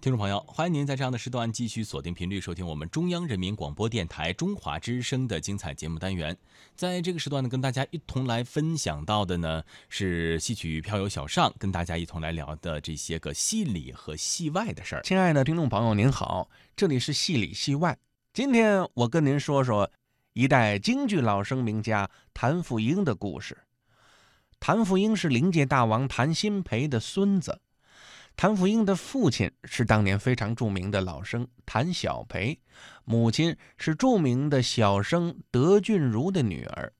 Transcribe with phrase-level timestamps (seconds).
[0.00, 6.34] 听众朋友，欢迎您在这样的时段继续锁定频率收听我们中央人民广播电台中华之声的精彩节目单元。
[6.74, 15.02] 在这个时段呢，跟大家一同来分享到的呢是戏曲飘游小尚跟大家一同来聊的这些个戏里和戏外的事儿。
[15.02, 17.98] 亲爱的听众朋友，您好，这里是戏里戏外。
[18.32, 19.90] 今天我跟您说说
[20.32, 23.58] 一代京剧老生名家谭富英的故事。
[24.60, 27.60] 谭富英是灵界大王谭鑫培的孙子。
[28.40, 32.58] 谭富英的父亲是当年非常著名的老生谭小培，
[33.04, 36.90] 母亲是著名的小生德俊如的女儿。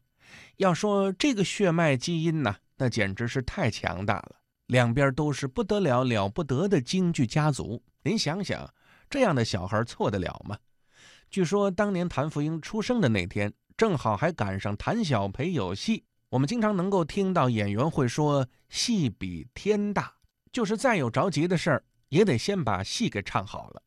[0.59, 4.33] 要说这个血脉基因呢，那简直是太强大了，
[4.67, 7.83] 两边都是不得了了不得的京剧家族。
[8.03, 8.71] 您想想，
[9.09, 10.59] 这样的小孩错得了吗？
[11.31, 16.05] 据说当年谭富英出生的那天，正好还赶上谭小培有戏。
[16.29, 20.13] 我们经常能够听到演员会说“戏比天大”。
[20.53, 23.83] 就是再有着急的事儿，也得先把戏给唱好了。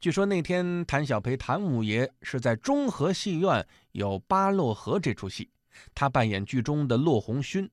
[0.00, 5.50] 据说那天谭小培谭五爷是在中和戏院有《巴洛河》这出戏，
[5.94, 7.68] 他扮演剧中的骆红勋。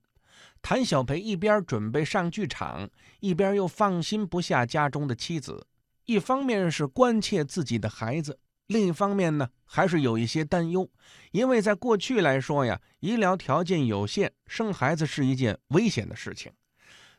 [0.61, 5.67] 谭小培一边准备上剧场，一边又放心不下家中的妻子，
[6.05, 10.89] 一方面是关切自己的孩子，另一方面呢，还是有一些担忧，
[11.31, 16.51] 因为在过去来说呀，医疗条件有限，生孩子是一件危险的事情。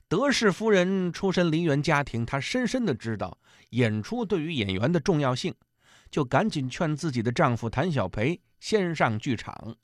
[0.08, 3.38] 德氏夫人出身梨园家庭，她深深的知道
[3.70, 5.54] 演出对于演员的重要性，
[6.10, 9.76] 就赶紧劝自己的丈夫谭小培先上剧场。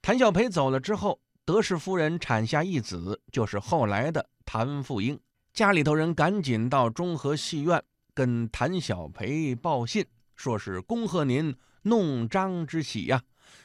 [0.00, 5.18] 谭小培走了之后，德氏夫人产下一子，就是后来的谭富英。
[5.52, 7.82] 家里头人赶紧到中和戏院
[8.14, 10.04] 跟谭小培报信，
[10.36, 13.22] 说是恭贺您弄璋之喜呀。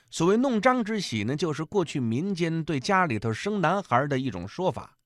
[0.09, 4.96] 所谓弄璋之喜呢，就是过去民间对家里头生男孩的一种说法。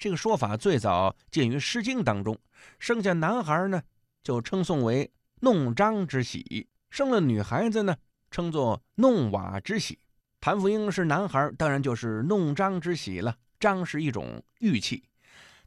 [0.00, 2.38] 这个说法最早见于《诗经》当中，
[2.78, 3.82] 生下男孩呢，
[4.22, 7.94] 就称颂为弄璋之喜；生了女孩子呢，
[8.30, 9.98] 称作弄瓦之喜。
[10.40, 13.36] 谭富英是男孩，当然就是弄璋之喜了。
[13.58, 15.04] 璋是一种玉器。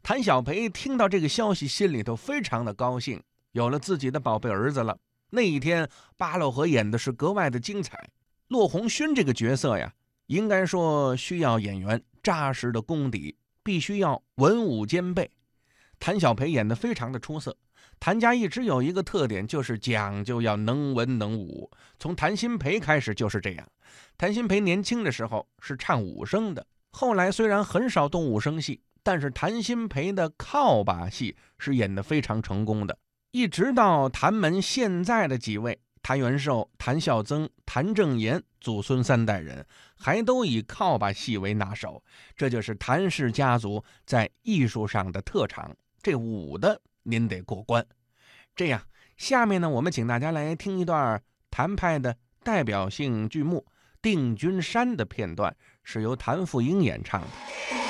[0.01, 3.21] 谭小培听到这个消息，心里头非常的高兴，
[3.51, 4.97] 有了自己的宝贝儿子了。
[5.29, 5.87] 那一天，
[6.17, 8.09] 八路河演的是格外的精彩。
[8.47, 9.93] 骆红勋这个角色呀，
[10.25, 13.35] 应该说需要演员扎实的功底。
[13.63, 15.31] 必须要文武兼备，
[15.99, 17.55] 谭小培演得非常的出色。
[17.99, 21.71] 谭家一直有一个特点，就是讲究要能文能武。
[21.97, 23.65] 从谭鑫培开始就是这样。
[24.17, 32.97] 谭鑫培年轻的时候是唱武生的，后来虽然很少动武生戏，但是谭鑫培的靠把戏是演得非常成功的。
[33.31, 35.79] 一直到谭门现在的几位。
[36.03, 39.65] 谭元寿、谭孝曾、谭正言祖孙三代人，
[39.95, 42.03] 还都以靠把戏为拿手，
[42.35, 45.75] 这就是谭氏家族在艺术上的特长。
[46.01, 47.83] 这武的您得过关。
[48.53, 48.81] 这样，
[49.15, 53.65] 下面呢，我们请大家来听一段谭派的代表性剧目
[54.01, 57.82] 《定军山》的片段，是由谭富英演唱的。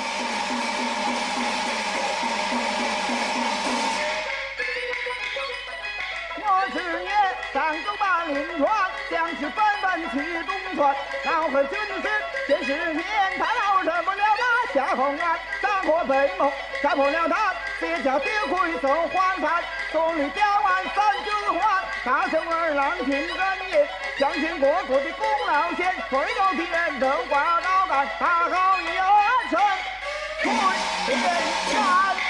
[8.27, 8.71] 临川
[9.09, 10.95] 将士纷纷去东川，
[11.25, 12.09] 老和军师
[12.47, 13.05] 见世面，
[13.37, 16.51] 他老忍不了那夏红安，杀破北门，
[16.81, 28.85] 杀破了他，别叫丢盔送还汉，送你雕完三军还，大圣二郎听真言，相信国国的功劳先，所有敌人都挂刀杆，大好一
[29.49, 29.61] 成，
[30.43, 30.51] 退
[31.05, 31.19] 天
[31.71, 32.22] 山。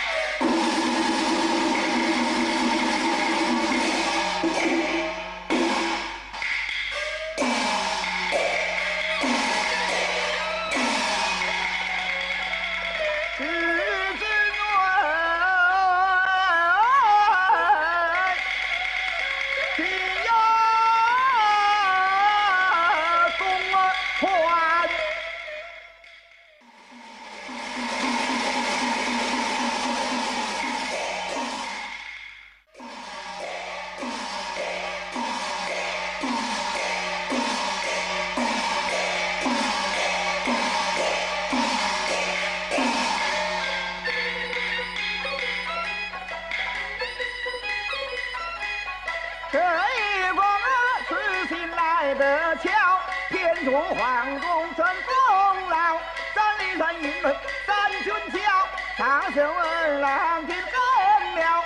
[59.24, 61.64] 大圣二郎听更妙。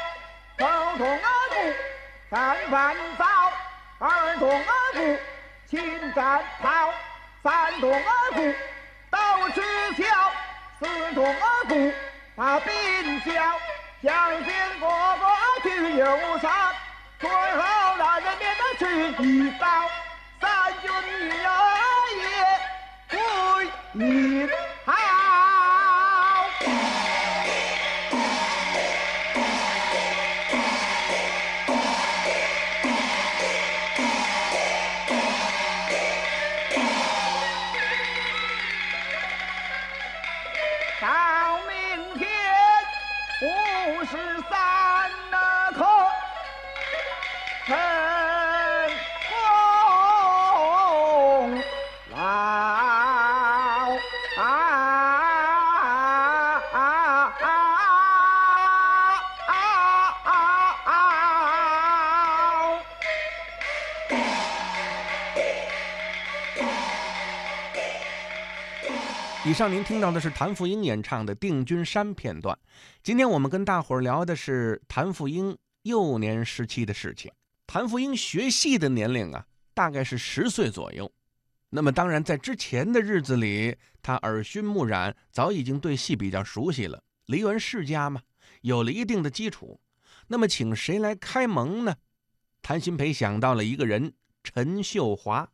[0.60, 0.68] 头
[0.98, 1.56] 痛耳骨
[2.30, 3.26] 三番早，
[3.98, 4.64] 二痛耳
[4.94, 5.20] 骨
[5.68, 6.94] 秦战袍，
[7.42, 8.54] 三痛耳骨
[9.10, 9.62] 刀持
[9.96, 10.32] 桥，
[10.80, 11.92] 四痛耳骨
[12.36, 13.34] 把兵交，
[14.04, 15.26] 相见哥哥。
[15.64, 16.06] 去游
[16.38, 16.52] 山，
[17.20, 17.64] 最后
[17.98, 19.66] 那人民的去一刀，
[20.40, 20.92] 三军
[21.28, 21.34] 也
[23.10, 23.18] 归
[23.94, 24.48] 一
[54.38, 54.40] 以
[69.54, 72.56] 上您听到的是谭富英演唱的《定军山》片段。
[73.02, 77.32] 今天我们跟大伙儿聊的是谭富英幼年时期的事情。
[77.66, 79.44] 谭富英学戏的年龄啊，
[79.74, 81.12] 大概是十岁左右。
[81.70, 87.04] 那么当然，在之前的日子里，他耳熏目染，早已经对戏比较熟悉了。
[87.26, 88.22] 梨园世家嘛，
[88.62, 89.82] 有了一定的基础。
[90.28, 91.96] 那么请谁来开蒙呢？
[92.62, 95.50] 谭鑫培想到了一个人，陈秀华。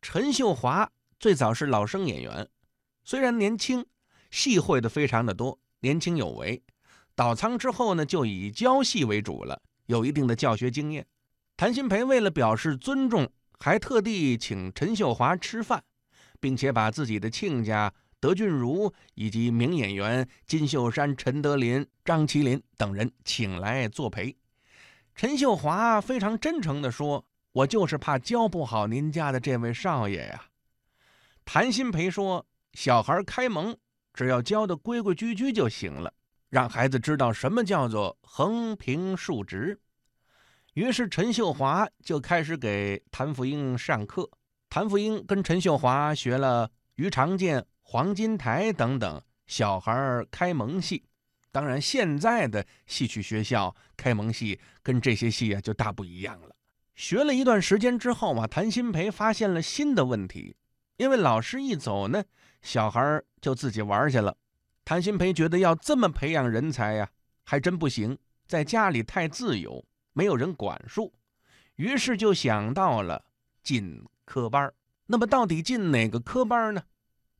[0.00, 2.48] 陈秀华最早是老生演员。
[3.02, 3.84] 虽然年轻，
[4.30, 6.62] 戏会的非常的多，年轻有为。
[7.16, 11.06] 倒仓之后呢，就以教戏为主了，有一定的教学经验。
[11.56, 15.82] 谭鑫培为了表示尊重，还特地请陈秀华吃饭，
[16.40, 24.36] 并且把自己的亲家德俊儒以及名演员金秀山、陈德林、张麒麟等人请来作陪。
[25.14, 30.44] 陈秀华非常真诚地说：“我就是怕教不好您家的这位少爷呀。”
[31.44, 32.46] 谭鑫培说。
[32.76, 33.76] 小孩开蒙，
[34.12, 36.12] 只要教的规规矩矩就行了，
[36.50, 39.80] 让孩子知道什么叫做横平竖直。
[40.74, 44.28] 于是陈秀华就开始给谭富英上课。
[44.68, 51.04] 谭富英跟陈秀华学了于长剑、黄金台等等小孩开蒙戏。
[51.52, 56.56] 当然，现在的戏曲学校开蒙戏跟这些戏啊就大不一样了。
[56.96, 60.56] 学了一段时间之后啊，谭鑫培发现了新的问题，
[60.96, 62.24] 因为老师一走呢。
[62.62, 64.36] 小孩就自己玩去了，
[64.84, 67.08] 谭鑫培觉得要这么培养人才呀，
[67.44, 68.18] 还真不行，
[68.48, 71.12] 在家里太自由，没有人管束，
[71.76, 73.22] 于是就想到了
[73.62, 74.72] 进科班。
[75.06, 76.82] 那么到底进哪个科班呢？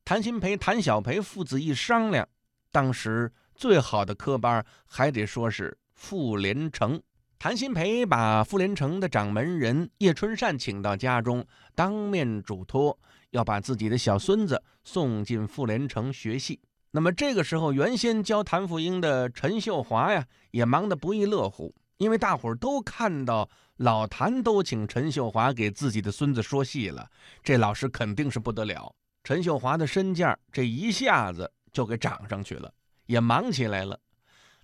[0.05, 2.29] 谭鑫培、谭小培父子一商量，
[2.71, 7.01] 当时最好的科班还得说是傅连城。
[7.39, 12.99] 谭鑫培把傅连城的掌门人叶春善请到家中，当面嘱托。
[13.31, 16.61] 要把自己的小孙子送进傅连城学戏。
[16.93, 21.75] 那么这个时候，原先教谭富英的陈秀华呀，也忙得不亦乐乎，
[22.05, 23.49] 因为大伙儿都看到
[23.79, 27.11] 老谭都请陈秀华给自己的孙子说戏了，
[27.43, 28.95] 这老师肯定是不得了。
[29.23, 32.71] 陈秀华的身价这一下子就给涨上去了，
[33.07, 33.99] 也忙起来了。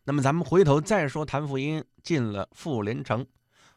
[0.05, 3.27] 那么咱们回头再说，谭富英进了傅连城，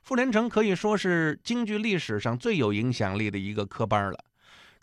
[0.02, 4.26] 傅连城可以说是京剧历史上最有影响力的一个科班了。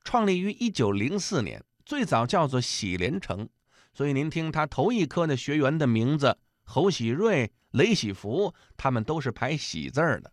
[0.05, 3.47] 创立于一九零四年，最早叫做喜连城，
[3.93, 6.39] 所以您听他头一科的学员的名字
[6.71, 10.33] 侯喜瑞、雷喜福，他们都是排喜字儿的。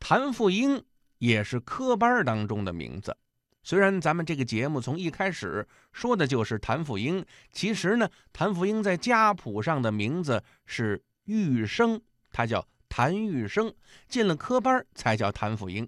[0.00, 0.82] 谭富英
[1.18, 3.14] 也是科班当中的名字。
[3.62, 7.22] 虽然咱们这个节目从一开始说的就是谭富英，
[7.52, 12.00] 其实呢，谭富英在家谱上的名字是玉生，
[12.32, 13.74] 他叫谭玉生，
[14.08, 15.86] 进了科班才叫谭富英。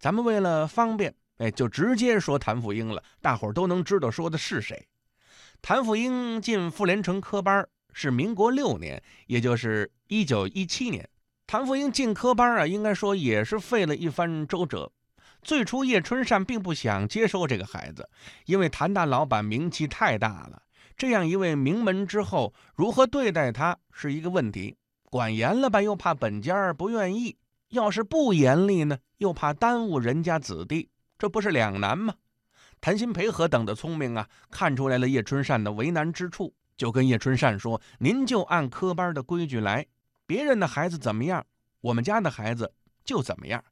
[0.00, 1.14] 咱们为了方便。
[1.36, 4.86] 哎，就直接说谭富英了，大伙儿都能知道说的是谁。
[5.62, 11.08] 谭富英进傅连城科班是民国六年，也就是一九一七年。
[11.46, 14.92] 谭富英进科班啊，应该说也是费了一番周折。
[15.42, 18.08] 最初叶春善并不想接收这个孩子，
[18.44, 20.62] 因为谭大老板名气太大了，
[20.96, 24.76] 这样一位名门之后，如何对待他是一个问题。
[25.04, 27.34] 管严了吧，又怕本家不愿意；
[27.70, 30.88] 要是不严厉呢，又怕耽误人家子弟。
[31.18, 32.14] 这不是两难吗？
[32.80, 39.86] 谭鑫培何等的聪明啊，看出来了叶春善的为难之处，就跟叶春善说：“您就按科班的规矩来，
[40.26, 41.44] 别人的孩子怎么样，
[41.82, 42.72] 我们家的孩子
[43.04, 43.62] 就怎么样。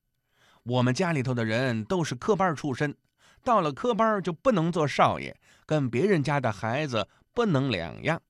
[0.63, 2.95] 我们家里头的人都是科班出身，
[3.43, 5.35] 到了科班就不能做少爷，
[5.65, 8.21] 跟别人家的孩子不能两样。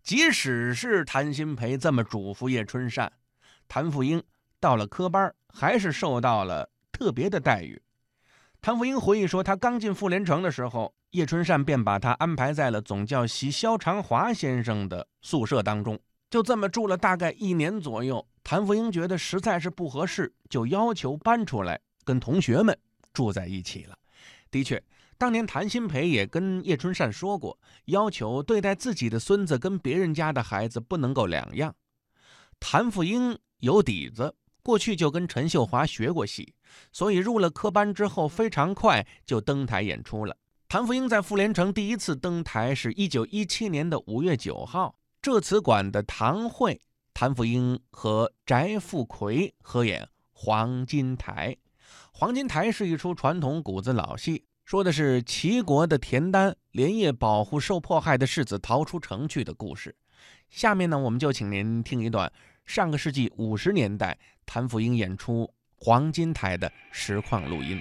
[0.00, 3.12] 即使是谭鑫培这么嘱咐叶春善，
[3.66, 4.22] 谭富英
[4.60, 7.82] 到了科班还是受到了特别的待遇。”
[8.60, 15.98] 谭富英回忆说：“他刚进傅连城的时候，叶春善便把他安排在了总教习萧长华先生的宿舍当中，
[16.28, 18.26] 就这么住了大概一年左右。
[18.42, 22.76] 谭富英觉得实在是不合适，就要求搬出来跟同学们
[23.12, 23.96] 住在一起了。
[24.50, 24.82] 的确，
[25.16, 31.74] 当年谭鑫培也跟叶春善说过，要求对待自己的孙子跟别人家的孩子不能够两样。
[32.58, 36.54] 谭富英有底子，过去就跟陈秀华学过戏，
[36.92, 40.36] 所以入了科班之后，非常快就登台演出了。
[40.68, 46.80] 谭富英在傅连城第一次登台是一九一七年的五月九号，浙词馆的堂会。
[47.14, 51.48] 谭富英和翟富奎合演《黄金台》。
[52.12, 59.96] 《黄金台》是一出传统谷子老戏，说的是齐国的田丹连夜保护受迫害的世子逃出城去的故事。
[60.48, 62.32] 下面呢，我们就请您听一段
[62.66, 65.44] 上个世纪五十年代谭富英演出
[65.80, 67.80] 《黄金台》的实况录音。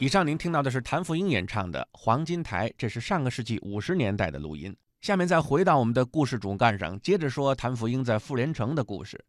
[0.00, 4.74] 以上您听到的是谭富英演唱的《黄金台》，这是上个世纪五十年代的录音。
[5.02, 9.22] 下面再回到我们的故事主干上，接着说谭富英在傅连城的故事。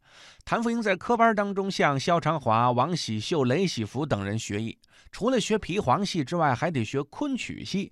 [0.45, 4.77] 谭富英在科班当中向萧长华、王喜秀、雷喜福等人学艺，
[5.11, 7.91] 除了学皮黄戏之外，还得学昆曲戏。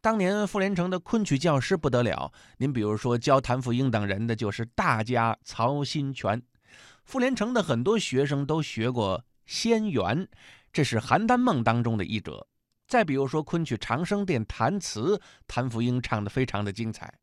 [0.00, 6.40] 当年傅连城的昆曲教师不得了，您比如说教谭富英等人的就是大家曹新全。
[7.04, 10.26] 傅连城的很多学生都学过仙缘，
[10.74, 12.46] 这是邯郸梦当中的一折。
[12.88, 17.14] 再比如说昆曲《长生殿》弹词，谭富英唱得非常的精彩。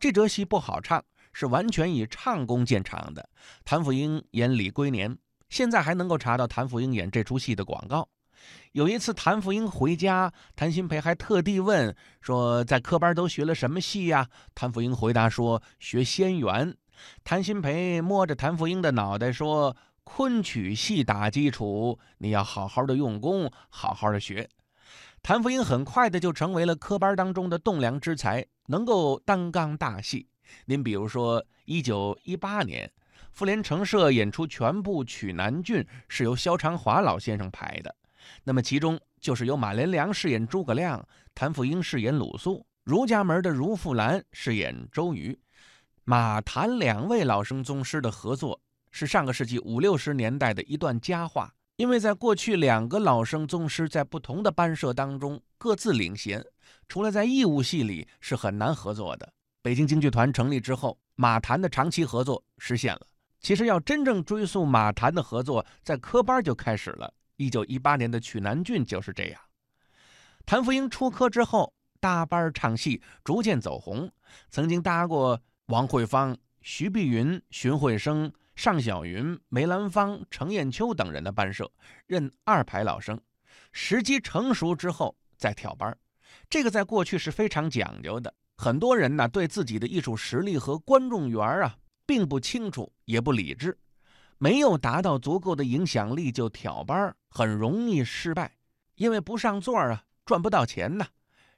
[0.00, 3.26] 这折戏不好唱，是完全以唱功见长的。
[3.64, 5.16] 谭富英演李龟年，
[5.48, 8.08] 现在还能够查到谭富英演这出戏的广告。
[8.72, 16.76] 有一次，谭富英回家，谭鑫培还特地问说：“在科班都学了什么戏呀？”谭富英回答说：“学仙缘。”
[17.24, 19.76] 谭鑫培摸着谭富英的脑袋说
[20.08, 24.48] ：“昆曲戏打基础，你要好好的用功，好好的学。”
[25.20, 30.28] 谭富英很快的就成为了科班当中的栋梁之才，能够担纲大戏。
[30.66, 32.88] 您比如说，一九一八年，
[33.32, 37.92] 妇联城社演出全部《曲南郡》，是由萧长华老先生排的。
[38.44, 45.36] 那么其中就是由马连良饰演诸葛亮，谭富英饰演鲁肃，儒家门的如富兰饰演周瑜。
[46.04, 48.60] 马谭两位老生宗师的合作
[48.98, 56.42] 是上个世纪五六十年代的一段佳话，因为在过去两个老生宗师在不同的班社当中各自领衔，
[56.88, 59.30] 除了在义务戏里是很难合作的。
[59.60, 63.06] 北京京剧团成立之后，马谭的长期合作实现了。
[63.38, 67.12] 其实要真正追溯马谭的合作，在科班就开始了。
[67.36, 69.38] 一九一八年的《曲南郡》就是这样。
[70.46, 74.10] 谭富英出科之后，搭班唱戏，逐渐走红，
[74.48, 81.70] 曾经搭过王惠芳、徐碧云、荀慧生、尚小云、梅兰芳、程砚秋等人的班社，
[82.06, 83.20] 任二排老生。
[83.70, 85.94] 时机成熟之后再跳班，
[86.48, 88.32] 这个在过去是非常讲究的。
[88.56, 93.78] 很多人呢，对自己的艺术实力和观众缘啊，并不清楚，也不理智。
[94.38, 98.56] 没有达到足够的影响力就挑班，很容易失败，
[98.94, 101.06] 因为不上座啊，赚不到钱呐。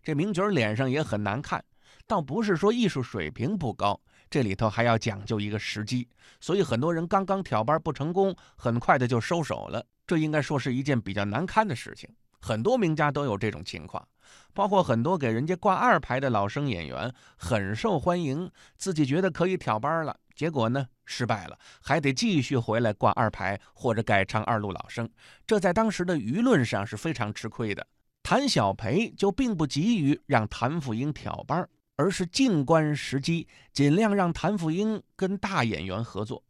[0.03, 1.65] 这名角脸上也很难看。
[2.09, 4.01] 倒不是说艺术水平不高，
[4.31, 6.09] 这里头还要讲究一个时机。
[6.41, 9.85] 所以很多人刚刚挑班不成功，很快的就收手了。
[10.07, 12.09] 这应该说是一件比较难堪的事情。
[12.41, 14.09] 很多名家都有这种情况，
[14.55, 20.17] 包括很多给人家挂二排的老生演员，很受欢迎，自己觉得可以挑班了。
[20.35, 25.07] 结果呢，失败了，还得继续回来挂二排或者改唱二路老生，
[25.47, 27.87] 这在当时的舆论上是非常吃亏的。
[28.23, 31.69] 谭小培就并不急于让谭富英挑班，
[31.99, 36.43] 而是静观时机，尽量让谭富英跟大演员合作。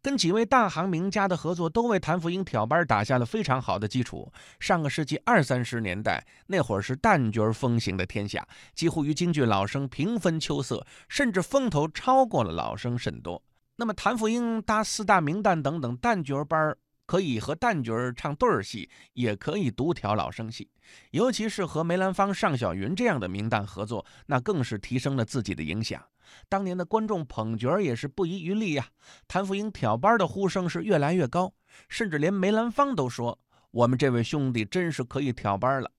[0.00, 4.30] 跟几位大行名家的合作，都为谭富英挑班打下了非常好的基础。
[4.60, 13.42] 上个世纪二三十年代那会儿是旦角风行的天下，几乎与京剧老生平分秋色，甚至风头超过了老生甚多。
[13.76, 20.70] 那么谭富英搭四大名旦等等旦角班可以和旦角唱对儿戏，也可以独挑老生戏。
[21.10, 26.02] 尤其是和梅兰芳、尚小云这样的名旦合作，那更是提升了自己的影响。
[26.48, 28.88] 当年的观众捧角也是不遗余力呀，
[29.28, 31.52] 谭富英挑班的呼声是越来越高，
[31.88, 33.38] 甚至连梅兰芳都说
[33.70, 35.90] ：“我们这位兄弟真是可以挑班了。”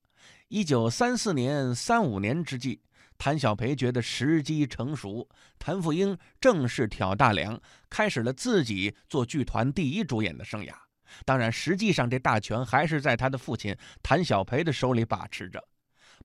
[0.49, 2.81] 一九三四年、三五年之际，
[3.17, 5.27] 谭小培觉得时机成熟，
[5.59, 10.73] 谭富英正式挑大梁，开始了自己做剧团第一主演的生涯。
[11.25, 15.63] 当然，实际上这大权还是在他的父亲谭小培的手里把持着。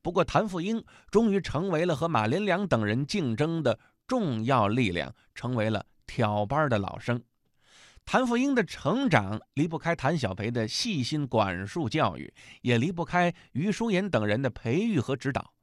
[0.02, 3.78] 不过，谭富英终于成为了和马连良等人竞争的。
[4.10, 7.22] 重要力量成为了挑班的老生，
[8.04, 15.54] 谭富英的成长离不开谭小培的细心管束教育，也离不开于淑妍等人的培育和指导。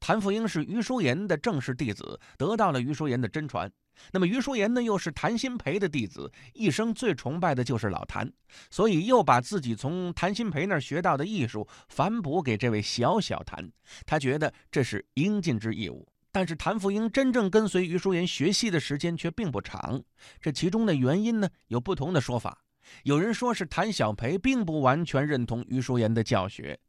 [0.00, 3.70] 谭富英是于淑妍的正式弟子，得到了于淑妍的真传。
[4.12, 8.30] 那么余淑妍呢，又是谭鑫培的弟子，一生最崇拜的就是老谭，
[8.70, 13.70] 所以又把自己从谭鑫培那儿学到的艺术反哺给这位小小谭，
[14.06, 16.06] 他觉得这是应尽之义务。
[16.34, 20.02] 但是谭富英真正跟随余淑妍学戏的时间却并不长，
[20.40, 22.64] 这其中的原因呢有不同的说法。
[23.04, 26.80] 有人说是谭小培并不完全认同余淑妍的教学，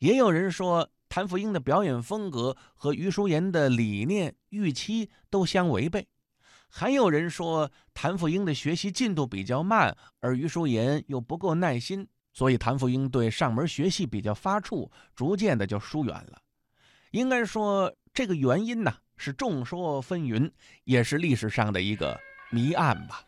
[0.00, 6.06] 也有人说谭富英的表演风格和余淑妍的理念预期都相违背，
[6.70, 16.40] 还有人说谭富英的学习进度比较慢，而于淑妍又不够耐心，所以谭富英对上门学习比较发怵，逐渐的就疏远了。
[17.12, 17.94] 应该说。
[18.14, 20.50] 这个原因呢是众说纷纭，
[20.82, 22.18] 也是历史上的一个
[22.50, 23.22] 谜案吧。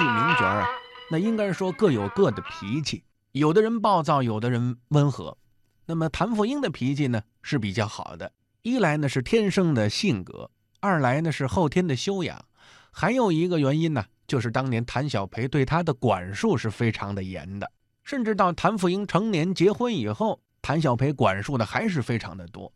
[0.00, 0.68] 剧名角儿啊，
[1.10, 5.36] 那应该说各有各的脾气，有的人暴躁，有的人温和。
[5.84, 8.32] 那么谭富英的脾气呢是比较好的，
[8.62, 12.42] 一来呢是天生的性格，二来呢是后天的修养，
[12.90, 17.70] 还有一个原因呢，就是当年谭小培对他的管束是非常的严的，
[18.02, 22.72] 甚至到谭富英成年结婚以后，谭小培管束的还是非常的多。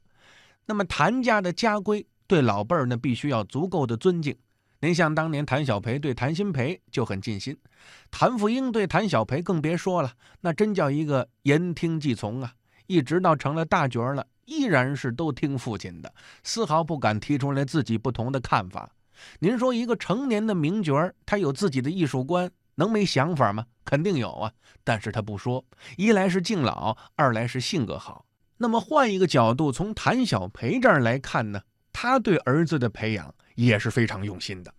[0.67, 4.37] 那么谭家的家规对老辈儿呢必须要足够的尊敬。
[4.85, 7.57] 您像当年谭小培对谭鑫培就很尽心，
[8.11, 12.53] 谭富英对谭小培更别说了，那真叫一个言听计从啊！
[12.87, 18.91] 一直到成了大角了，依然是都听父亲的，丝毫不敢提出来自己不同的看法。
[19.39, 23.65] 您说一个成年的名角儿，他有自己的艺术观，能没想法吗？
[23.87, 24.53] 肯定有啊，
[24.85, 25.65] 但是他不说，
[25.97, 28.27] 一来是敬老，二来是性格好。
[28.59, 31.63] 那么换一个角度，从谭小培这儿来看呢，
[31.95, 34.75] 他对儿子的培养也是非常用心的。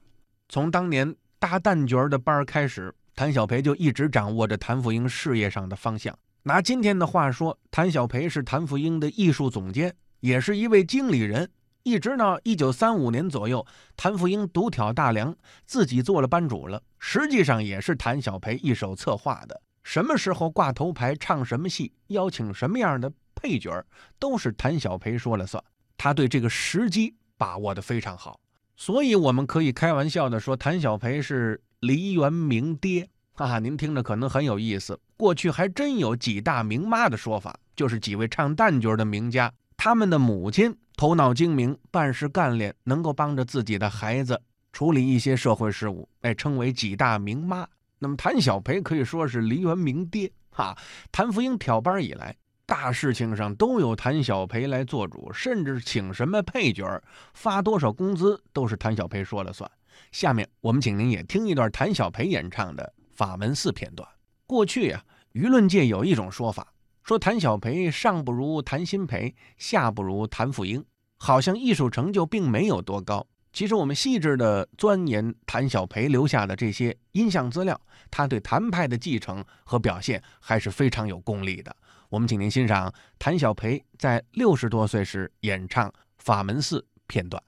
[0.49, 6.15] 从当年搭旦角的班儿开始，谭小培就一直掌握着谭富英事业上的方向。
[6.43, 11.49] 拿今天的话说，谭小培是谭富英的艺术总监，也是一位经理人。
[11.83, 16.83] 一直到一九三五年左右，谭富英独挑大梁，自己做了班主了。
[16.99, 19.61] 实际上也是谭小培一手策划的。
[19.83, 23.85] 什么时候挂头牌，唱什么戏，邀请什么样的配角，
[24.19, 25.63] 都是谭小培说了算。
[25.97, 28.39] 他对这个时机把握的非常好，
[28.75, 33.09] 所以我们可以开玩笑的说，谭小培是梨园名爹。
[33.33, 34.97] 哈哈，您听着可能很有意思。
[35.17, 47.67] 过去还真有几大名妈的说法，就是几位唱旦角的名家，他们的母亲头脑精明，办事干练，能够帮着自己的孩子处理一些社会事务，被称为几大名妈。
[47.99, 50.31] 那么谭小培可以说是梨园名爹。
[50.51, 50.77] 哈，
[51.11, 52.33] 谭富英挑班以来，
[52.65, 57.01] 大事情上都有谭小培来做主，甚至请什么配角、
[57.33, 59.69] 发多少工资，都是谭小培说了算。
[60.11, 62.93] 下面我们请您也听一段谭小培演唱的。
[63.15, 64.05] 法门寺片段。
[64.45, 65.01] 过去啊，
[65.31, 70.83] 舆论界有一种说法，说谭小培上不如谭鑫培，下不如谭富英，
[71.17, 73.25] 好像艺术成就并没有多高。
[73.53, 77.79] 其实我们细致的钻研谭小培留下的这些音像资料，
[78.11, 81.73] 他对谭派的继承和表现还是非常有功力的。
[82.09, 87.41] 我们请您欣赏谭小培在六十多岁时演唱《法门寺》片段。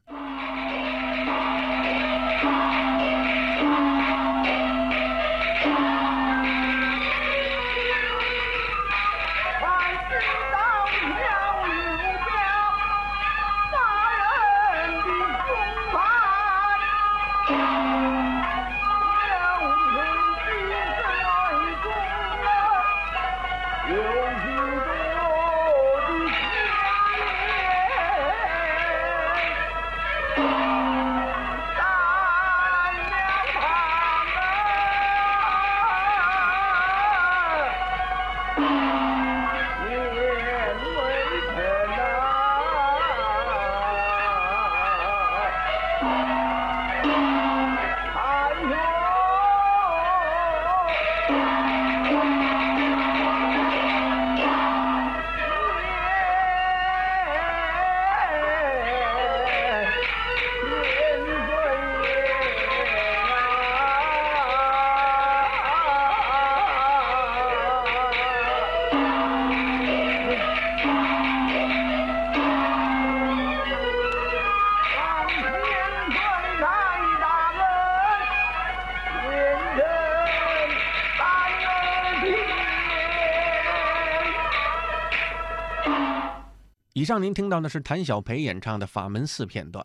[87.17, 89.83] 上您听到的是谭小培演唱的《法门寺》片段。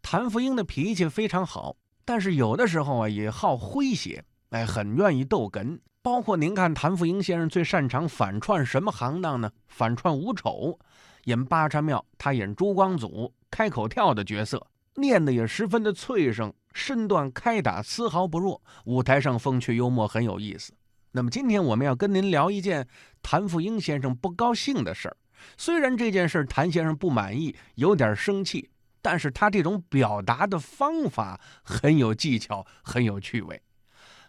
[0.00, 5.78] 谭富英的脾气非常好，但是有的时候啊也好诙谐，哎，很愿意逗哏。
[6.00, 9.52] 包括您看，谭富英先生最擅长反串什么行当呢？
[9.68, 10.78] 反串武丑，
[11.24, 20.72] 演八叉庙，他演朱光祖开口跳的角色，念的也十分的脆声，身段开打丝毫不弱，舞台上风趣幽默，很有意思。
[21.10, 22.88] 那么今天我们要跟您聊一件
[23.22, 25.16] 谭富英先生不高兴的事儿。
[25.56, 33.60] 虽然这件事谭先生不满意，有点生气，但是他这种表达的方法很有技巧，很有趣味。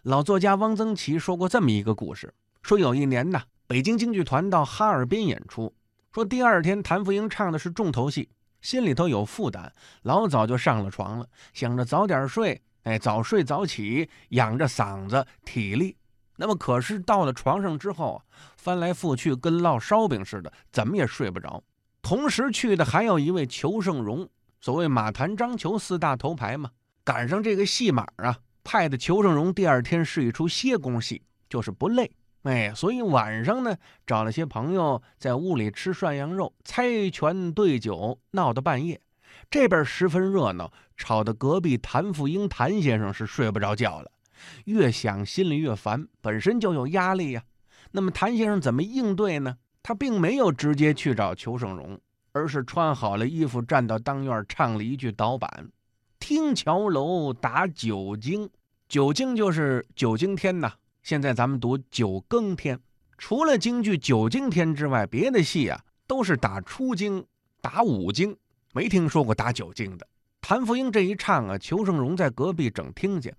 [0.02, 5.74] 老作家汪曾祺说过这么一个故事：说有一年呢，北京京剧团到哈尔滨演出，
[6.12, 8.28] 说第二天谭富英唱的是重头戏，
[8.60, 9.72] 心里头有负担，
[10.02, 15.96] 老早就上了床了，想着早点睡，哎，早睡早起，养着嗓子体力。
[16.36, 18.18] 那么可是到了床上之后啊，
[18.56, 21.62] 翻来覆去跟烙烧饼似的，怎么也睡不着。
[22.02, 24.28] 同时去的还有一位裘盛戎，
[24.60, 26.70] 所谓马谭张裘四大头牌嘛，
[27.04, 32.10] 赶上这个戏码啊，派的裘盛戎第二天是一出歇工戏，就是不累。
[32.42, 33.74] 哎，所以晚上呢，
[34.06, 39.00] 找了些朋友在屋里吃涮羊肉、猜拳对酒，闹到半夜。
[39.50, 44.10] 这边十分热闹，吵得隔壁谭富英谭先生是睡不着觉了。
[44.64, 47.42] 越想心里越烦，本身就有压力呀。
[47.92, 49.56] 那么谭先生怎么应对呢？
[49.82, 52.00] 他并没有直接去找裘盛戎，
[52.32, 55.70] 而是穿好了衣服站到当院唱了一句导板
[56.18, 58.48] ：“听桥楼打九更，
[58.88, 60.72] 九更就是九更天呐。
[61.02, 62.80] 现在咱们读九更天。
[63.18, 67.22] 除了京剧九更天之外，别的戏啊都是打初更、
[67.60, 68.34] 打五更，
[68.72, 70.06] 没听说过打九更的。
[70.40, 73.36] 谭富英这一唱啊，裘盛戎在隔壁整听见，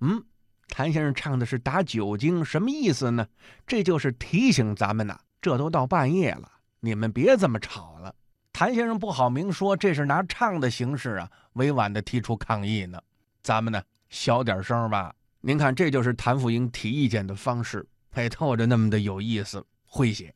[0.00, 0.22] 嗯。”
[0.68, 3.26] 谭先生唱的是打酒精，什么意思呢？
[3.66, 6.50] 这就是提醒咱们呐，这都到半夜了，
[6.80, 8.14] 你们别这么吵了。
[8.52, 13.00] 谭先生不好明说，这是拿唱的形式啊，委婉的提出抗议呢。
[13.42, 15.14] 咱们呢，小点声吧。
[15.40, 20.34] 您看，这就是谭富英提意见的方式，配透着那么的有意思、诙谐。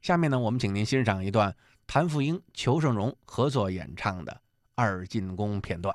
[0.00, 1.54] 下面呢，我们请您欣赏一段
[1.86, 4.32] 谭富英、裘盛戎合作演唱的
[4.74, 5.94] 《二进宫》片段。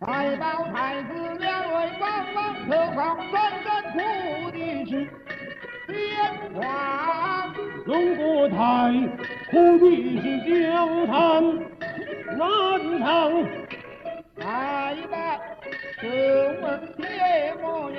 [0.00, 1.08] 太保太子
[1.40, 2.36] 两位帮忙，
[2.68, 2.96] 何况
[3.32, 3.96] 真正苦
[4.52, 4.56] 的
[4.86, 4.90] 是
[5.86, 5.96] 边
[6.54, 6.56] 关。
[7.84, 8.56] 龙国台
[9.50, 9.82] 苦的
[10.22, 11.12] 是江滩
[12.36, 12.40] 难
[13.00, 13.06] 长，
[14.38, 14.42] 太
[15.10, 15.14] 保
[16.00, 16.04] 请
[16.62, 17.00] 问铁
[17.60, 17.98] 模样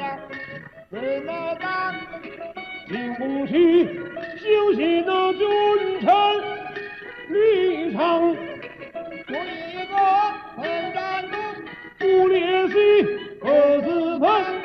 [0.89, 1.93] 怎么当？
[2.87, 3.53] 请不起
[4.37, 5.43] 休息的君
[6.01, 6.07] 臣
[7.29, 7.99] 立场，
[10.59, 11.37] 猛战斗，
[11.97, 12.75] 不怜惜，
[13.39, 14.58] 各自奔。